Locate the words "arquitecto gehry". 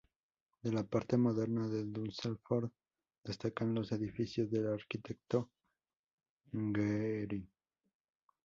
4.73-7.47